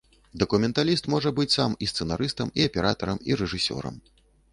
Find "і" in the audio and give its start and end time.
1.87-1.89, 2.61-2.65, 3.33-3.37